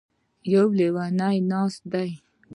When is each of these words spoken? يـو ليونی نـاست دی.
يـو 0.51 0.63
ليونی 0.77 1.35
نـاست 1.49 1.81
دی. 1.91 2.09